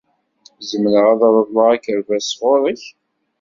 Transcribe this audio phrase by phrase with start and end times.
[0.69, 2.83] Zemreɣ ad reḍleɣ akerbas sɣur-k?